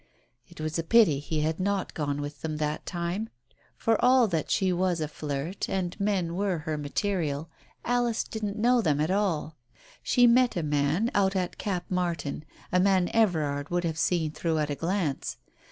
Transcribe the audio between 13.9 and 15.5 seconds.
seen through at a glance.